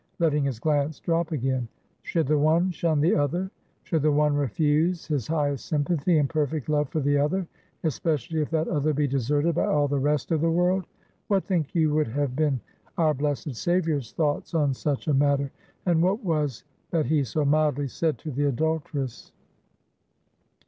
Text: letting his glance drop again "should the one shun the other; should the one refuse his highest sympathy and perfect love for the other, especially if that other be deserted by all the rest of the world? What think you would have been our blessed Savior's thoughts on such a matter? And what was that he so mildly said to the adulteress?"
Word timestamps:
letting 0.17 0.43
his 0.45 0.59
glance 0.59 0.99
drop 0.99 1.31
again 1.31 1.67
"should 2.01 2.25
the 2.25 2.35
one 2.39 2.71
shun 2.71 2.99
the 2.99 3.13
other; 3.13 3.51
should 3.83 4.01
the 4.01 4.11
one 4.11 4.33
refuse 4.33 5.05
his 5.05 5.27
highest 5.27 5.67
sympathy 5.67 6.17
and 6.17 6.27
perfect 6.27 6.69
love 6.69 6.89
for 6.89 7.01
the 7.01 7.15
other, 7.19 7.45
especially 7.83 8.41
if 8.41 8.49
that 8.49 8.67
other 8.67 8.95
be 8.95 9.05
deserted 9.05 9.53
by 9.53 9.63
all 9.67 9.87
the 9.87 9.99
rest 9.99 10.31
of 10.31 10.41
the 10.41 10.49
world? 10.49 10.87
What 11.27 11.43
think 11.45 11.75
you 11.75 11.93
would 11.93 12.07
have 12.07 12.35
been 12.35 12.59
our 12.97 13.13
blessed 13.13 13.53
Savior's 13.55 14.11
thoughts 14.11 14.55
on 14.55 14.73
such 14.73 15.07
a 15.07 15.13
matter? 15.13 15.51
And 15.85 16.01
what 16.01 16.23
was 16.23 16.63
that 16.89 17.05
he 17.05 17.23
so 17.23 17.45
mildly 17.45 17.87
said 17.87 18.17
to 18.17 18.31
the 18.31 18.45
adulteress?" 18.45 19.31